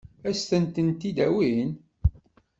Ad 0.27 0.35
sent-tent-id-awin? 0.37 1.69